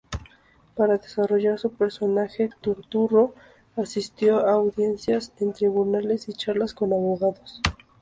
[0.75, 3.35] Para desarrollar su personaje, Turturro
[3.75, 7.61] asistió a audiencias en tribunales y charlas con abogados.